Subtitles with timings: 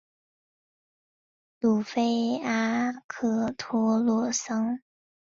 [1.59, 4.79] 鲁菲阿克托洛桑。